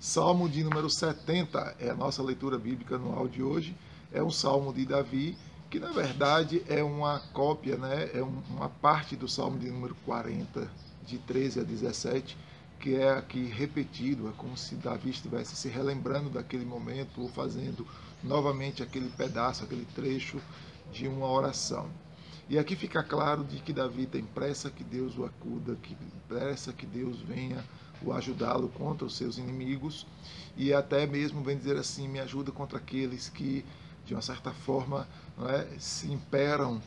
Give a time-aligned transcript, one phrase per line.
[0.00, 3.74] Salmo de número 70 é a nossa leitura bíblica anual de hoje.
[4.12, 5.36] É um salmo de Davi,
[5.68, 8.08] que na verdade é uma cópia, né?
[8.14, 10.70] é uma parte do salmo de número 40,
[11.04, 12.36] de 13 a 17,
[12.78, 17.84] que é aqui repetido, é como se Davi estivesse se relembrando daquele momento ou fazendo
[18.22, 20.40] novamente aquele pedaço, aquele trecho
[20.92, 21.90] de uma oração.
[22.48, 25.96] E aqui fica claro de que Davi tem pressa que Deus o acuda, que
[26.28, 27.64] pressa que Deus venha
[28.02, 30.06] o ajudá-lo contra os seus inimigos
[30.56, 33.64] e até mesmo vem dizer assim, me ajuda contra aqueles que
[34.04, 35.06] de uma certa forma
[35.48, 36.80] é, se imperam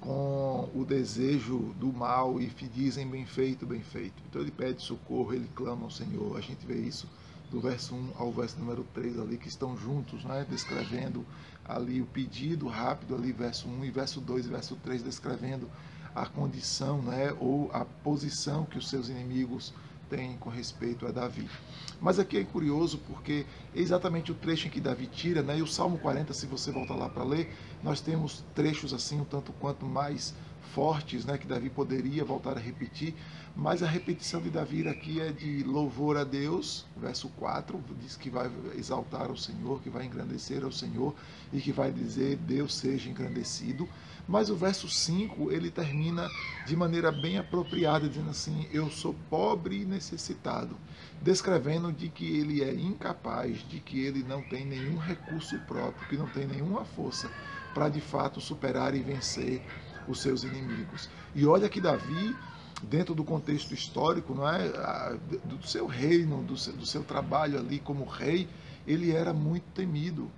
[0.00, 4.22] com o desejo do mal e dizem bem feito, bem feito.
[4.28, 6.36] Então ele pede socorro, ele clama ao Senhor.
[6.36, 7.08] A gente vê isso
[7.50, 11.24] do verso 1 ao verso número 3 ali, que estão juntos, né, descrevendo
[11.64, 15.70] ali o pedido rápido ali, verso 1 e verso 2 e verso 3, descrevendo
[16.14, 19.72] a condição, né, ou a posição que os seus inimigos
[20.14, 21.48] têm com respeito a Davi.
[22.00, 25.62] Mas aqui é curioso porque é exatamente o trecho em que Davi tira, né, e
[25.62, 29.52] o Salmo 40, se você voltar lá para ler, nós temos trechos assim um tanto
[29.54, 30.34] quanto mais
[30.64, 33.14] fortes, né, que Davi poderia voltar a repetir,
[33.56, 38.28] mas a repetição de Davi aqui é de louvor a Deus, verso 4, diz que
[38.28, 41.14] vai exaltar o Senhor, que vai engrandecer ao Senhor
[41.52, 43.88] e que vai dizer Deus seja engrandecido.
[44.26, 46.28] Mas o verso 5, ele termina
[46.66, 50.76] de maneira bem apropriada, dizendo assim: Eu sou pobre e necessitado,
[51.20, 56.16] descrevendo de que ele é incapaz, de que ele não tem nenhum recurso próprio, que
[56.16, 57.30] não tem nenhuma força
[57.74, 59.62] para de fato superar e vencer
[60.08, 61.08] os seus inimigos.
[61.34, 62.36] E olha que Davi,
[62.82, 64.68] dentro do contexto histórico, não é,
[65.44, 68.48] do seu reino, do seu, do seu trabalho ali como rei,
[68.86, 70.30] ele era muito temido.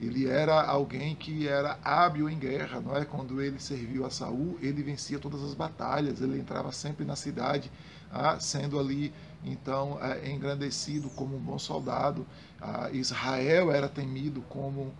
[0.00, 3.04] Ele era alguém que era hábil em guerra, não é?
[3.04, 7.70] Quando ele serviu a Saul, ele vencia todas as batalhas, ele entrava sempre na cidade,
[8.10, 12.26] ah, sendo ali então é, engrandecido como um bom soldado.
[12.60, 14.92] Ah, Israel era temido como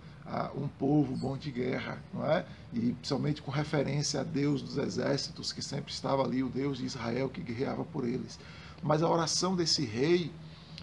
[0.57, 2.45] um povo bom de guerra, não é?
[2.73, 6.85] E principalmente com referência a Deus dos exércitos, que sempre estava ali, o Deus de
[6.85, 8.39] Israel que guerreava por eles.
[8.83, 10.33] Mas a oração desse rei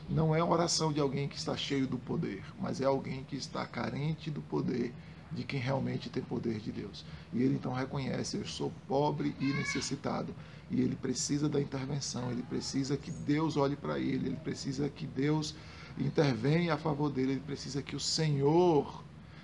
[0.10, 3.36] não é a oração de alguém que está cheio do poder, mas é alguém que
[3.36, 4.94] está carente do poder
[5.32, 7.06] de quem realmente tem poder de Deus.
[7.34, 10.34] E ele então reconhece: eu sou pobre e necessitado.
[10.72, 15.06] E ele precisa da intervenção, ele precisa que Deus olhe para ele, ele precisa que
[15.06, 15.54] Deus
[15.98, 19.04] intervenha a favor dele, ele precisa que o Senhor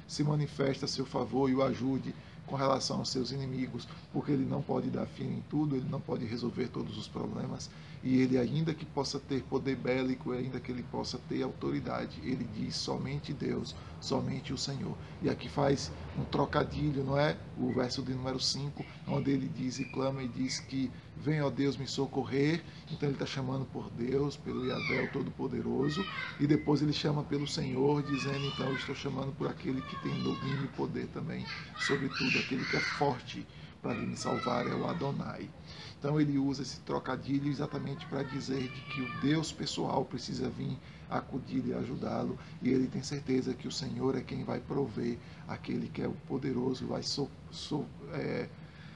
[0.09, 2.15] se manifeste a seu favor e o ajude
[2.49, 6.01] com relação aos seus inimigos, porque ele não pode dar fim em tudo, ele não
[6.01, 7.69] pode resolver todos os problemas,
[8.03, 12.47] e ele, ainda que possa ter poder bélico, ainda que ele possa ter autoridade, ele
[12.55, 14.95] diz somente Deus, somente o Senhor.
[15.21, 17.37] E aqui faz um trocadilho, não é?
[17.57, 21.49] O verso de número 5, onde ele diz e clama e diz que vem, ó
[21.49, 22.63] Deus, me socorrer.
[22.89, 26.05] Então ele está chamando por Deus, pelo Yahvé, Todo-Poderoso,
[26.39, 30.23] e depois ele chama pelo Senhor, dizendo, então, eu estou chamando por aquele que tem
[30.23, 31.45] domínio e poder também
[31.79, 33.45] sobre tudo aquele que é forte
[33.81, 35.49] para me salvar é o Adonai.
[35.97, 40.77] Então ele usa esse trocadilho exatamente para dizer de que o Deus pessoal precisa vir
[41.09, 45.17] acudir e ajudá-lo, e ele tem certeza que o Senhor é quem vai prover
[45.47, 48.47] aquele que é o poderoso, vai so, so, é,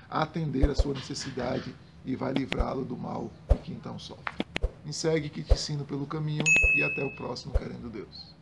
[0.09, 1.73] atender a sua necessidade
[2.05, 3.31] e vai livrá-lo do mal
[3.63, 4.45] que então sofre.
[4.85, 6.43] Me segue que te ensino pelo caminho
[6.77, 8.35] e até o próximo, querendo Deus.